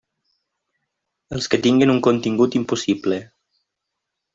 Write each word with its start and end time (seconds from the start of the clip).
Els 1.37 1.49
que 1.53 1.61
tinguen 1.67 1.95
un 1.97 2.03
contingut 2.11 2.61
impossible. 2.65 3.25